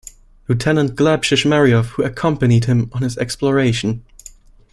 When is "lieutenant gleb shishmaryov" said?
0.47-1.85